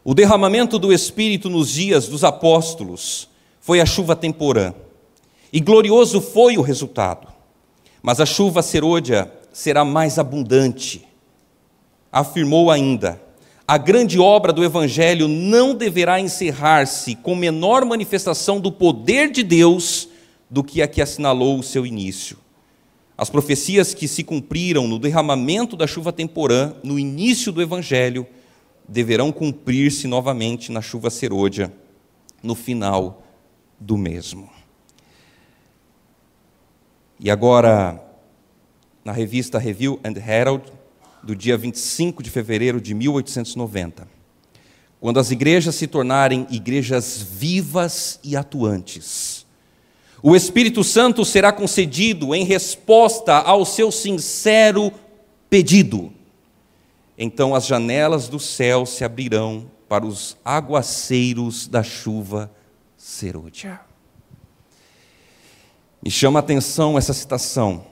[0.05, 3.27] O derramamento do Espírito nos dias dos apóstolos
[3.59, 4.75] foi a chuva temporã,
[5.51, 7.27] e glorioso foi o resultado.
[8.03, 11.09] Mas a chuva serôdia será mais abundante.
[12.12, 13.19] Afirmou ainda:
[13.67, 20.11] a grande obra do Evangelho não deverá encerrar-se com menor manifestação do poder de Deus
[20.48, 22.38] do que a que assinalou o seu início.
[23.18, 28.26] As profecias que se cumpriram no derramamento da chuva temporã, no início do Evangelho,
[28.88, 31.72] deverão cumprir-se novamente na chuva serôdia,
[32.42, 33.22] no final
[33.80, 34.50] do mesmo.
[37.18, 38.02] E agora,
[39.04, 40.64] na revista Review and Herald,
[41.22, 44.06] do dia 25 de fevereiro de 1890,
[45.00, 49.36] quando as igrejas se tornarem igrejas vivas e atuantes,
[50.22, 54.92] o Espírito Santo será concedido em resposta ao seu sincero
[55.48, 56.12] pedido.
[57.18, 62.50] Então as janelas do céu se abrirão para os aguaceiros da chuva
[62.96, 63.81] serúdia.
[66.02, 67.87] Me chama a atenção essa citação,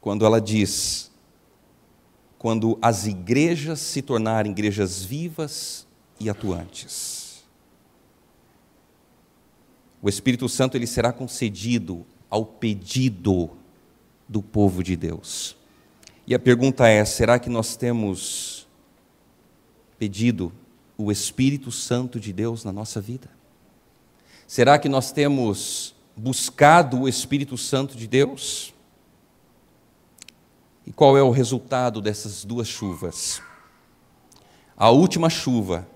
[0.00, 1.10] quando ela diz:
[2.38, 5.86] quando as igrejas se tornarem igrejas vivas
[6.20, 7.17] e atuantes.
[10.00, 13.50] O Espírito Santo ele será concedido ao pedido
[14.28, 15.56] do povo de Deus.
[16.26, 18.68] E a pergunta é: será que nós temos
[19.98, 20.52] pedido
[20.96, 23.28] o Espírito Santo de Deus na nossa vida?
[24.46, 28.74] Será que nós temos buscado o Espírito Santo de Deus?
[30.86, 33.42] E qual é o resultado dessas duas chuvas?
[34.76, 35.86] A última chuva,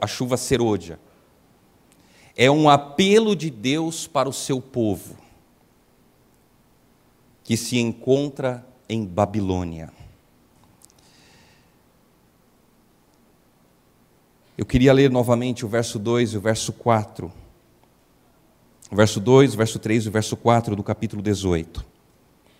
[0.00, 1.00] a chuva serôdia,
[2.42, 5.14] é um apelo de Deus para o seu povo,
[7.44, 9.92] que se encontra em Babilônia.
[14.56, 17.30] Eu queria ler novamente o verso 2 e o verso 4.
[18.90, 21.84] O verso 2, o verso 3 e o verso 4 do capítulo 18.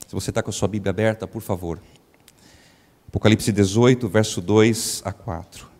[0.07, 1.81] Se você está com a sua Bíblia aberta, por favor.
[3.09, 5.71] Apocalipse 18, verso 2 a 4.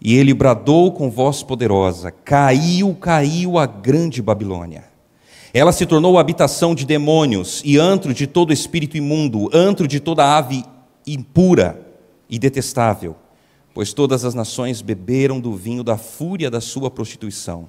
[0.00, 4.84] E ele bradou com voz poderosa: Caiu, caiu a grande Babilônia.
[5.52, 10.36] Ela se tornou habitação de demônios e antro de todo espírito imundo, antro de toda
[10.36, 10.64] ave
[11.06, 11.86] impura
[12.28, 13.16] e detestável,
[13.72, 17.68] pois todas as nações beberam do vinho da fúria da sua prostituição.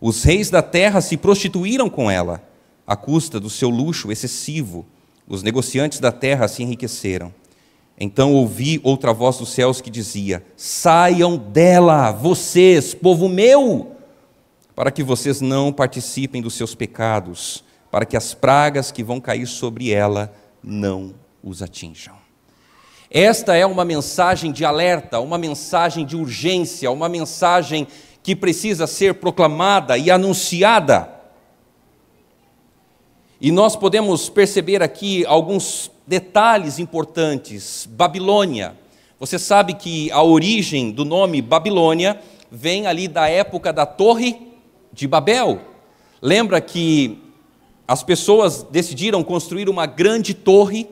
[0.00, 2.42] Os reis da terra se prostituíram com ela,
[2.86, 4.86] à custa do seu luxo excessivo.
[5.28, 7.32] Os negociantes da terra se enriqueceram.
[8.00, 13.92] Então ouvi outra voz dos céus que dizia: Saiam dela, vocês, povo meu,
[14.74, 19.46] para que vocês não participem dos seus pecados, para que as pragas que vão cair
[19.46, 20.32] sobre ela
[20.62, 22.14] não os atinjam.
[23.10, 27.88] Esta é uma mensagem de alerta, uma mensagem de urgência, uma mensagem
[28.22, 31.10] que precisa ser proclamada e anunciada.
[33.40, 37.86] E nós podemos perceber aqui alguns detalhes importantes.
[37.90, 38.74] Babilônia.
[39.20, 42.18] Você sabe que a origem do nome Babilônia
[42.50, 44.40] vem ali da época da Torre
[44.90, 45.60] de Babel.
[46.22, 47.18] Lembra que
[47.86, 50.88] as pessoas decidiram construir uma grande torre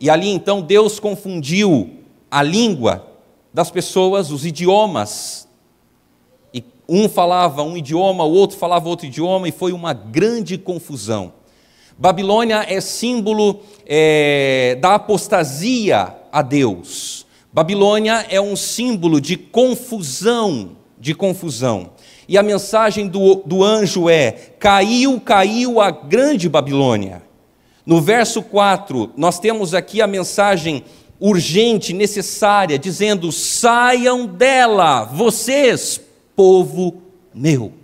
[0.00, 1.98] e ali então Deus confundiu
[2.30, 3.06] a língua
[3.52, 5.46] das pessoas, os idiomas.
[6.54, 11.34] E um falava um idioma, o outro falava outro idioma, e foi uma grande confusão.
[11.98, 17.26] Babilônia é símbolo é, da apostasia a Deus.
[17.52, 21.90] Babilônia é um símbolo de confusão, de confusão.
[22.26, 27.22] E a mensagem do, do anjo é: caiu, caiu a grande Babilônia.
[27.84, 30.84] No verso 4, nós temos aqui a mensagem
[31.20, 36.00] urgente, necessária, dizendo: saiam dela, vocês,
[36.34, 37.02] povo
[37.34, 37.81] meu.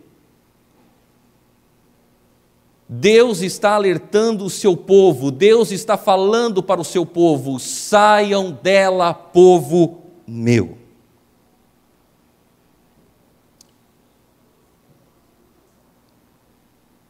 [2.88, 9.12] Deus está alertando o seu povo, Deus está falando para o seu povo: saiam dela,
[9.12, 10.78] povo meu.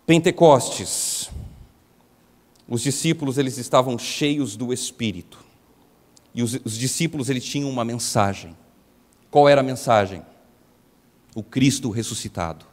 [0.05, 1.31] Pentecostes.
[2.67, 5.39] Os discípulos eles estavam cheios do Espírito.
[6.35, 8.57] E os, os discípulos eles tinham uma mensagem.
[9.31, 10.23] Qual era a mensagem?
[11.35, 12.67] O Cristo ressuscitado.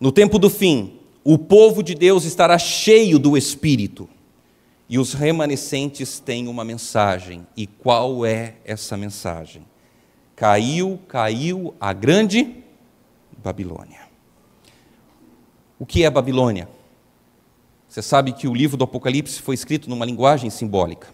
[0.00, 4.06] No tempo do fim, o povo de Deus estará cheio do Espírito.
[4.86, 7.46] E os remanescentes têm uma mensagem.
[7.56, 9.64] E qual é essa mensagem?
[10.36, 12.62] Caiu, caiu a grande
[13.38, 14.00] Babilônia.
[15.78, 16.68] O que é Babilônia?
[17.88, 21.08] Você sabe que o livro do Apocalipse foi escrito numa linguagem simbólica.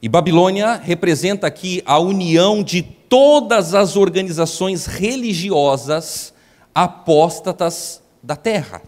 [0.00, 6.32] E Babilônia representa aqui a união de todas as organizações religiosas
[6.74, 8.82] apóstatas da terra.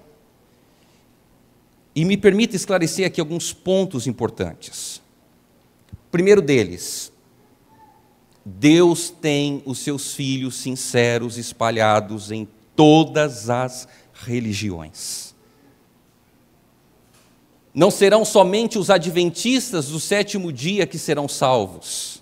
[1.94, 5.02] E me permita esclarecer aqui alguns pontos importantes.
[6.10, 7.12] Primeiro deles,
[8.44, 15.34] Deus tem os seus filhos sinceros espalhados em todas as religiões.
[17.74, 22.21] Não serão somente os adventistas do sétimo dia que serão salvos.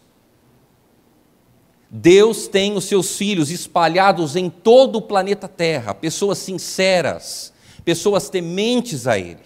[1.91, 7.53] Deus tem os seus filhos espalhados em todo o planeta Terra, pessoas sinceras,
[7.85, 9.41] pessoas tementes a Ele.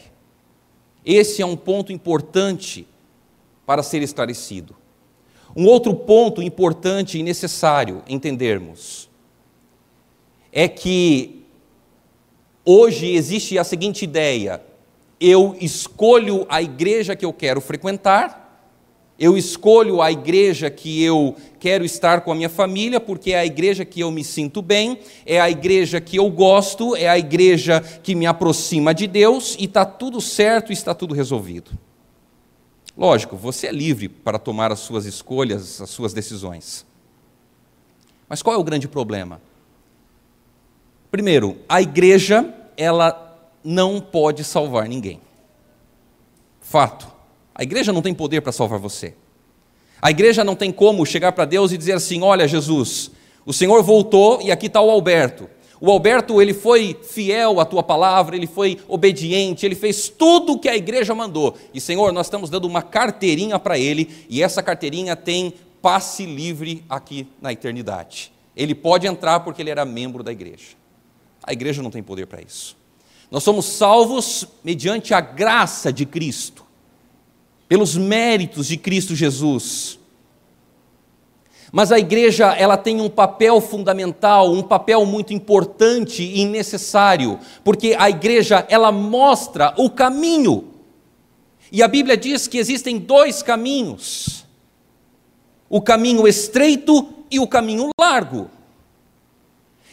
[1.02, 2.86] Esse é um ponto importante
[3.64, 4.76] para ser esclarecido.
[5.56, 9.08] Um outro ponto importante e necessário entendermos
[10.52, 11.44] é que
[12.64, 14.62] hoje existe a seguinte ideia:
[15.18, 18.43] eu escolho a igreja que eu quero frequentar,
[19.18, 23.46] eu escolho a igreja que eu quero estar com a minha família, porque é a
[23.46, 27.80] igreja que eu me sinto bem, é a igreja que eu gosto, é a igreja
[27.80, 31.70] que me aproxima de Deus e está tudo certo e está tudo resolvido.
[32.96, 36.84] Lógico, você é livre para tomar as suas escolhas, as suas decisões.
[38.28, 39.40] Mas qual é o grande problema?
[41.10, 45.20] Primeiro, a igreja, ela não pode salvar ninguém.
[46.60, 47.13] Fato.
[47.54, 49.14] A igreja não tem poder para salvar você.
[50.02, 53.10] A igreja não tem como chegar para Deus e dizer assim: Olha, Jesus,
[53.46, 55.48] o Senhor voltou e aqui está o Alberto.
[55.80, 60.58] O Alberto, ele foi fiel à tua palavra, ele foi obediente, ele fez tudo o
[60.58, 61.54] que a igreja mandou.
[61.74, 65.52] E, Senhor, nós estamos dando uma carteirinha para ele, e essa carteirinha tem
[65.82, 68.32] passe livre aqui na eternidade.
[68.56, 70.76] Ele pode entrar porque ele era membro da igreja.
[71.42, 72.76] A igreja não tem poder para isso.
[73.30, 76.63] Nós somos salvos mediante a graça de Cristo
[77.68, 79.98] pelos méritos de Cristo Jesus.
[81.72, 87.96] Mas a igreja, ela tem um papel fundamental, um papel muito importante e necessário, porque
[87.98, 90.68] a igreja, ela mostra o caminho.
[91.72, 94.44] E a Bíblia diz que existem dois caminhos:
[95.68, 98.48] o caminho estreito e o caminho largo.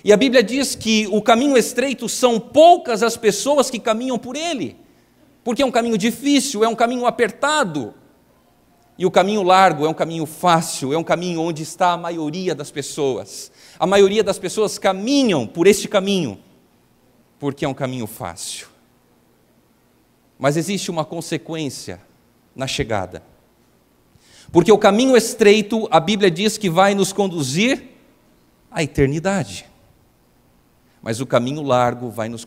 [0.04, 4.36] E a Bíblia diz que o caminho estreito são poucas as pessoas que caminham por
[4.36, 4.76] ele
[5.44, 7.94] porque é um caminho difícil, é um caminho apertado.
[8.98, 12.54] E o caminho largo é um caminho fácil, é um caminho onde está a maioria
[12.54, 13.52] das pessoas.
[13.80, 16.38] A maioria das pessoas caminham por este caminho,
[17.39, 18.68] porque é um caminho fácil.
[20.38, 22.00] Mas existe uma consequência
[22.56, 23.24] na chegada.
[24.52, 27.89] Porque o caminho estreito, a Bíblia diz que vai nos conduzir
[28.70, 29.66] à eternidade.
[31.02, 32.46] Mas o caminho largo vai nos,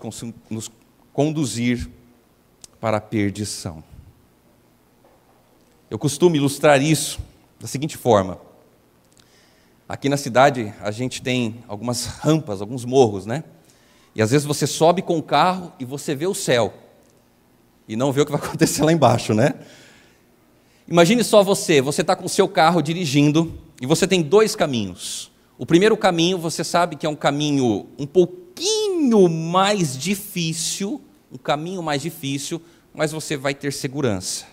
[0.49, 0.71] nos
[1.13, 1.91] conduzir
[2.85, 3.83] para a perdição.
[5.91, 7.19] Eu costumo ilustrar isso
[7.59, 8.39] da seguinte forma.
[9.89, 13.43] Aqui na cidade a gente tem algumas rampas, alguns morros, né?
[14.15, 16.75] E às vezes você sobe com o carro e você vê o céu.
[17.89, 19.55] E não vê o que vai acontecer lá embaixo, né?
[20.87, 25.33] Imagine só você, você está com o seu carro dirigindo e você tem dois caminhos.
[25.57, 31.01] O primeiro caminho você sabe que é um caminho um pouquinho mais difícil,
[31.35, 32.63] um caminho mais difícil,
[32.95, 34.47] mas você vai ter segurança.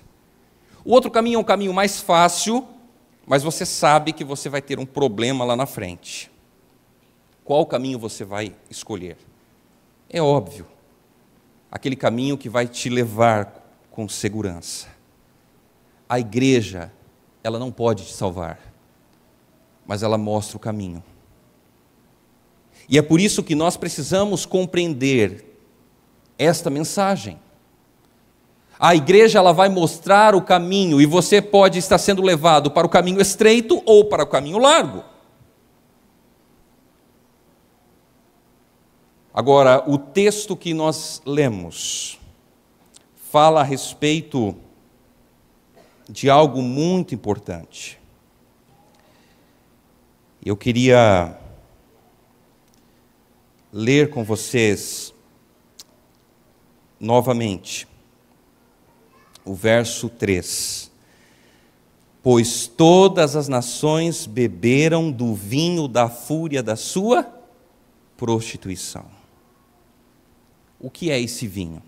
[0.83, 2.67] O outro caminho é um caminho mais fácil,
[3.25, 6.31] mas você sabe que você vai ter um problema lá na frente.
[7.43, 9.17] Qual caminho você vai escolher?
[10.09, 10.65] É óbvio,
[11.71, 13.61] aquele caminho que vai te levar
[13.91, 14.87] com segurança.
[16.09, 16.91] A igreja,
[17.43, 18.59] ela não pode te salvar,
[19.85, 21.03] mas ela mostra o caminho.
[22.89, 25.45] E é por isso que nós precisamos compreender
[26.37, 27.39] esta mensagem.
[28.83, 32.89] A igreja ela vai mostrar o caminho e você pode estar sendo levado para o
[32.89, 35.03] caminho estreito ou para o caminho largo.
[39.31, 42.19] Agora, o texto que nós lemos
[43.29, 44.55] fala a respeito
[46.09, 47.99] de algo muito importante.
[50.43, 51.37] Eu queria
[53.71, 55.13] ler com vocês
[56.99, 57.90] novamente
[59.45, 60.91] o verso 3.
[62.23, 67.27] Pois todas as nações beberam do vinho da fúria da sua
[68.15, 69.05] prostituição.
[70.79, 71.81] O que é esse vinho?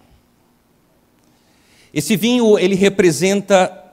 [1.94, 3.84] Esse vinho ele representa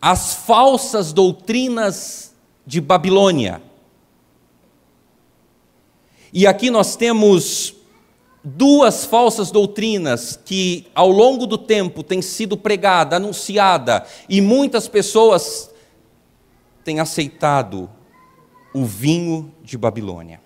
[0.00, 2.34] as falsas doutrinas
[2.66, 3.62] de Babilônia.
[6.32, 7.75] E aqui nós temos
[8.48, 15.68] duas falsas doutrinas que ao longo do tempo têm sido pregada, anunciada, e muitas pessoas
[16.84, 17.90] têm aceitado
[18.72, 20.40] o vinho de Babilônia.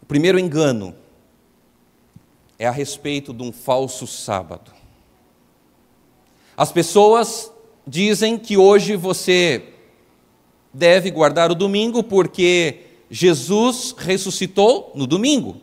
[0.00, 0.94] O primeiro engano
[2.58, 4.72] é a respeito de um falso sábado.
[6.56, 7.52] As pessoas
[7.86, 9.74] dizem que hoje você
[10.72, 15.56] deve guardar o domingo porque Jesus ressuscitou no domingo.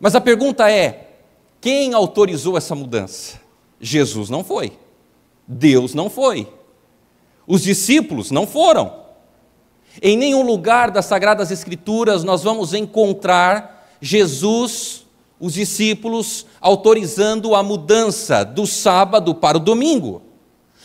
[0.00, 1.10] Mas a pergunta é:
[1.60, 3.40] quem autorizou essa mudança?
[3.80, 4.72] Jesus não foi.
[5.46, 6.48] Deus não foi.
[7.46, 9.02] Os discípulos não foram.
[10.00, 15.06] Em nenhum lugar das Sagradas Escrituras nós vamos encontrar Jesus,
[15.38, 20.22] os discípulos, autorizando a mudança do sábado para o domingo.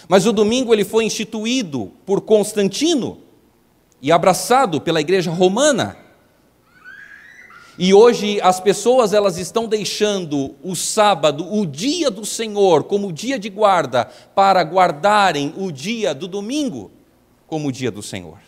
[0.07, 3.19] Mas o domingo ele foi instituído por Constantino
[4.01, 5.97] e abraçado pela igreja romana.
[7.79, 13.37] E hoje as pessoas elas estão deixando o sábado, o dia do Senhor, como dia
[13.37, 16.91] de guarda, para guardarem o dia do domingo
[17.47, 18.39] como o dia do Senhor.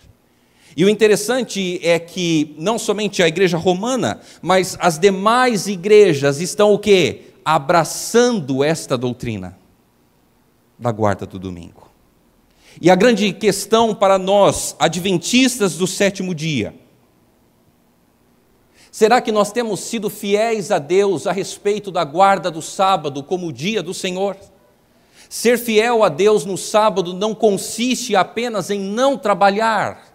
[0.75, 6.73] E o interessante é que não somente a igreja romana, mas as demais igrejas estão
[6.73, 7.33] o quê?
[7.43, 9.57] Abraçando esta doutrina
[10.77, 11.88] da guarda do domingo.
[12.81, 16.73] E a grande questão para nós, adventistas do sétimo dia,
[18.89, 23.47] será que nós temos sido fiéis a Deus a respeito da guarda do sábado como
[23.47, 24.37] o dia do Senhor?
[25.27, 30.08] Ser fiel a Deus no sábado não consiste apenas em não trabalhar,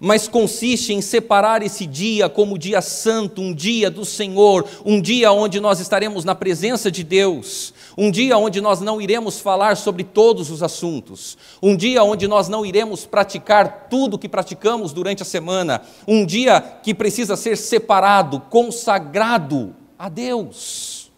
[0.00, 5.32] mas consiste em separar esse dia como dia santo, um dia do Senhor, um dia
[5.32, 10.04] onde nós estaremos na presença de Deus, um dia onde nós não iremos falar sobre
[10.04, 15.26] todos os assuntos, um dia onde nós não iremos praticar tudo que praticamos durante a
[15.26, 21.10] semana, um dia que precisa ser separado, consagrado a Deus.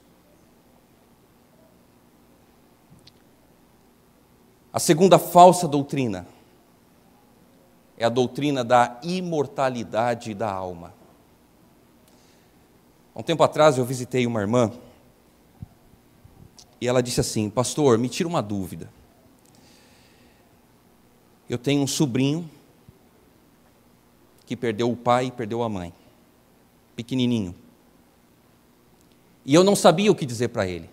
[4.73, 6.27] A segunda falsa doutrina
[8.01, 10.95] é a doutrina da imortalidade da alma.
[13.15, 14.73] Há um tempo atrás eu visitei uma irmã
[16.81, 18.91] e ela disse assim: Pastor, me tira uma dúvida.
[21.47, 22.51] Eu tenho um sobrinho
[24.47, 25.93] que perdeu o pai e perdeu a mãe,
[26.97, 27.55] pequenininho.
[29.45, 30.89] E eu não sabia o que dizer para ele.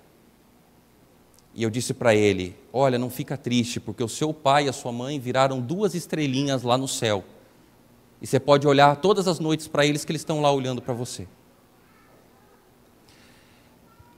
[1.57, 4.73] E eu disse para ele: Olha, não fica triste, porque o seu pai e a
[4.73, 7.23] sua mãe viraram duas estrelinhas lá no céu.
[8.21, 10.93] E você pode olhar todas as noites para eles que eles estão lá olhando para
[10.93, 11.27] você.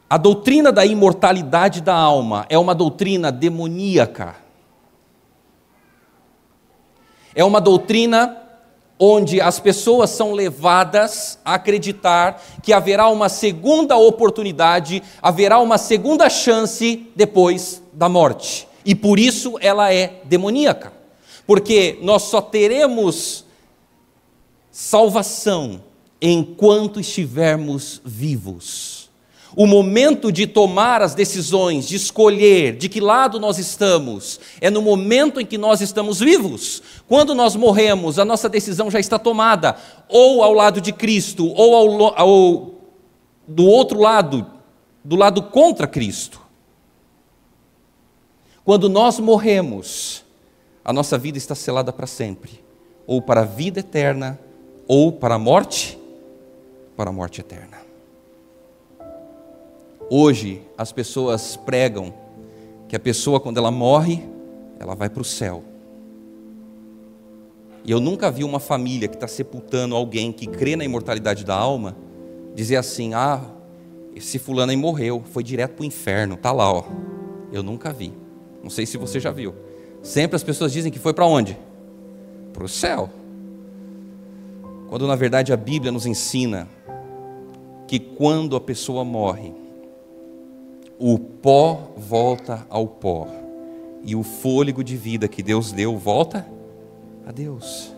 [0.10, 4.36] A doutrina da imortalidade da alma é uma doutrina demoníaca.
[7.34, 8.39] É uma doutrina
[9.00, 16.30] onde as pessoas são levadas a acreditar que haverá uma segunda oportunidade, haverá uma segunda
[16.30, 18.68] chance depois da morte.
[18.84, 20.92] E por isso ela é demoníaca.
[21.48, 23.46] Porque nós só teremos
[24.70, 25.82] salvação
[26.22, 28.99] enquanto estivermos vivos.
[29.56, 34.82] O momento de tomar as decisões, de escolher de que lado nós estamos, é no
[34.82, 36.84] momento em que nós estamos vivos.
[37.08, 39.76] Quando nós morremos, a nossa decisão já está tomada,
[40.08, 42.72] ou ao lado de Cristo, ou ao,
[43.48, 44.46] do outro lado,
[45.04, 46.40] do lado contra Cristo.
[48.64, 50.24] Quando nós morremos,
[50.86, 52.64] a nossa vida está selada para sempre,
[53.08, 54.40] ou para a vida eterna,
[54.88, 55.98] ou para a morte,
[56.96, 57.79] para a morte eterna.
[60.10, 62.12] Hoje, as pessoas pregam
[62.88, 64.24] que a pessoa, quando ela morre,
[64.80, 65.64] ela vai para o céu.
[67.86, 71.56] E eu nunca vi uma família que está sepultando alguém que crê na imortalidade da
[71.56, 71.96] alma
[72.56, 73.42] dizer assim: ah,
[74.16, 76.84] esse fulano aí morreu, foi direto para o inferno, tá lá, ó.
[77.52, 78.12] Eu nunca vi.
[78.64, 79.54] Não sei se você já viu.
[80.02, 81.58] Sempre as pessoas dizem que foi para onde?
[82.52, 83.10] Para o céu.
[84.88, 86.68] Quando na verdade a Bíblia nos ensina
[87.88, 89.54] que quando a pessoa morre,
[91.00, 93.26] o pó volta ao pó
[94.04, 96.46] e o fôlego de vida que Deus deu volta
[97.26, 97.94] a Deus.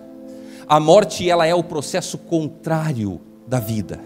[0.68, 4.00] A morte ela é o processo contrário da vida.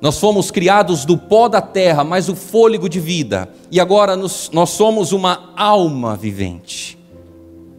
[0.00, 3.48] Nós fomos criados do pó da terra, mas o fôlego de vida.
[3.70, 6.98] E agora nos, nós somos uma alma vivente.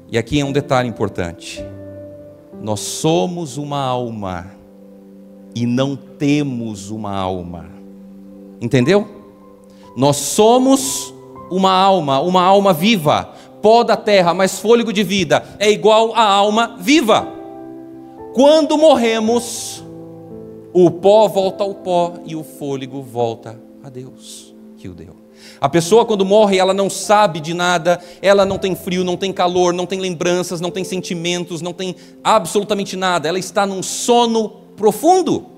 [0.09, 1.63] E aqui é um detalhe importante.
[2.61, 4.51] Nós somos uma alma
[5.53, 7.65] e não temos uma alma.
[8.59, 9.16] Entendeu?
[9.97, 11.11] Nós somos
[11.49, 13.33] uma alma, uma alma viva,
[13.63, 17.27] pó da terra, mas fôlego de vida é igual a alma viva.
[18.35, 19.83] Quando morremos,
[20.71, 25.15] o pó volta ao pó e o fôlego volta a Deus que o deu.
[25.59, 29.33] A pessoa, quando morre, ela não sabe de nada, ela não tem frio, não tem
[29.33, 34.49] calor, não tem lembranças, não tem sentimentos, não tem absolutamente nada, ela está num sono
[34.75, 35.57] profundo.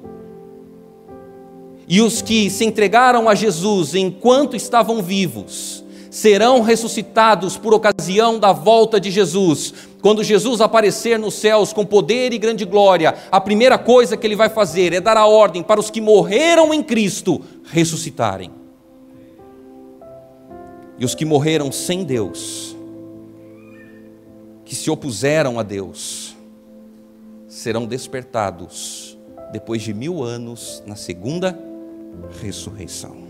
[1.91, 8.53] E os que se entregaram a Jesus enquanto estavam vivos, serão ressuscitados por ocasião da
[8.53, 9.73] volta de Jesus.
[9.99, 14.35] Quando Jesus aparecer nos céus com poder e grande glória, a primeira coisa que ele
[14.35, 18.51] vai fazer é dar a ordem para os que morreram em Cristo ressuscitarem.
[20.99, 22.75] E os que morreram sem Deus,
[24.63, 26.35] que se opuseram a Deus,
[27.47, 29.17] serão despertados
[29.51, 31.68] depois de mil anos na segunda
[32.41, 33.29] ressurreição.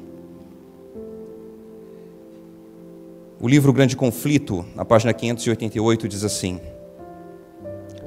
[3.42, 6.60] O livro Grande Conflito, na página 588, diz assim: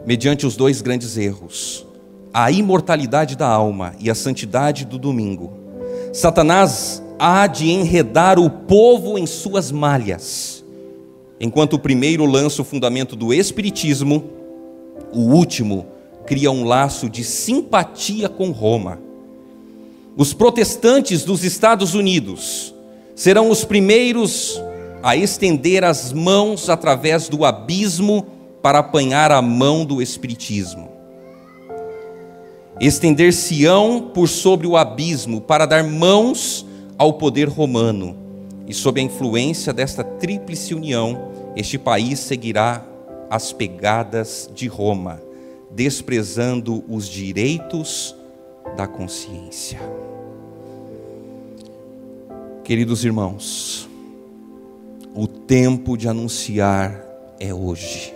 [0.04, 1.86] Mediante os dois grandes erros,
[2.34, 5.52] a imortalidade da alma e a santidade do domingo,
[6.12, 10.62] Satanás há de enredar o povo em suas malhas.
[11.40, 14.24] Enquanto o primeiro lança o fundamento do espiritismo,
[15.12, 15.86] o último
[16.26, 18.98] cria um laço de simpatia com Roma.
[20.16, 22.74] Os protestantes dos Estados Unidos
[23.14, 24.60] serão os primeiros
[25.02, 28.26] a estender as mãos através do abismo
[28.62, 30.90] para apanhar a mão do espiritismo.
[32.78, 36.66] Estender-se-ão por sobre o abismo para dar mãos
[36.98, 38.16] ao poder romano.
[38.66, 42.84] E sob a influência desta tríplice união, este país seguirá
[43.30, 45.20] as pegadas de Roma,
[45.70, 48.14] desprezando os direitos
[48.76, 49.80] da consciência.
[52.64, 53.88] Queridos irmãos,
[55.14, 57.04] o tempo de anunciar
[57.38, 58.14] é hoje.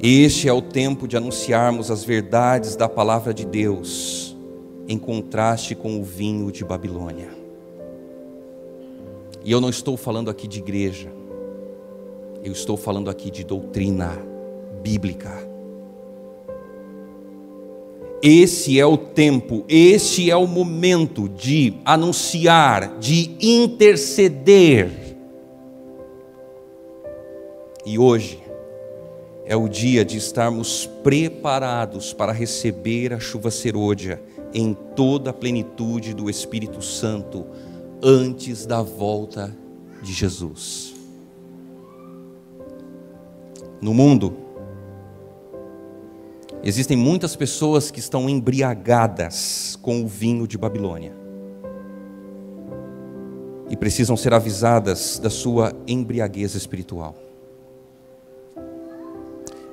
[0.00, 4.36] Este é o tempo de anunciarmos as verdades da palavra de Deus
[4.86, 7.28] em contraste com o vinho de Babilônia.
[9.44, 11.10] E eu não estou falando aqui de igreja,
[12.42, 14.12] eu estou falando aqui de doutrina
[14.82, 15.47] bíblica.
[18.22, 24.90] Esse é o tempo, este é o momento de anunciar, de interceder.
[27.86, 28.42] E hoje
[29.46, 34.20] é o dia de estarmos preparados para receber a chuva serôdia
[34.52, 37.46] em toda a plenitude do Espírito Santo
[38.02, 39.56] antes da volta
[40.02, 40.94] de Jesus.
[43.80, 44.34] No mundo,
[46.62, 51.14] existem muitas pessoas que estão embriagadas com o vinho de Babilônia
[53.70, 57.14] e precisam ser avisadas da sua embriaguez espiritual.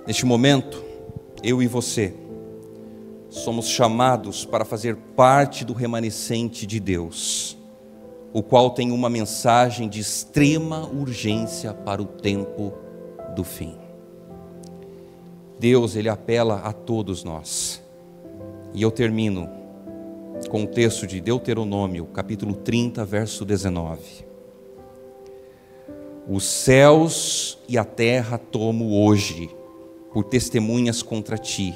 [0.06, 0.84] Neste momento,
[1.42, 2.14] eu e você,
[3.30, 7.58] somos chamados para fazer parte do remanescente de Deus,
[8.34, 12.74] o qual tem uma mensagem de extrema urgência para o tempo
[13.36, 13.85] do fim.
[15.66, 17.82] Deus, ele apela a todos nós.
[18.72, 19.50] E eu termino
[20.48, 24.00] com o texto de Deuteronômio, capítulo 30, verso 19.
[26.30, 29.50] Os céus e a terra tomo hoje
[30.14, 31.74] por testemunhas contra ti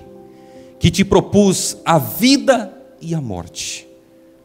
[0.77, 2.71] que te propus a vida
[3.01, 3.89] e a morte,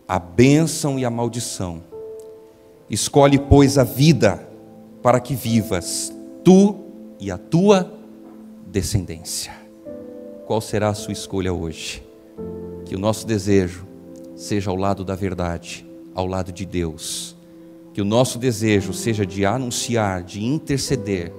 [0.08, 1.82] a bênção e a maldição.
[2.88, 4.48] Escolhe, pois, a vida,
[5.02, 6.10] para que vivas,
[6.42, 6.76] tu
[7.20, 8.03] e a tua
[8.74, 9.52] descendência.
[10.48, 12.04] Qual será a sua escolha hoje?
[12.84, 13.86] Que o nosso desejo
[14.34, 17.36] seja ao lado da verdade, ao lado de Deus.
[17.92, 21.32] Que o nosso desejo seja de anunciar, de interceder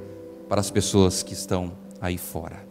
[0.47, 2.64] para as pessoas que estão aí fora.